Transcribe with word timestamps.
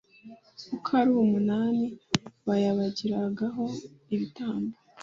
uko 0.75 0.89
ari 1.01 1.11
umunani 1.25 1.85
bayabagiragaho 2.47 3.63
ibitambo 4.13 4.75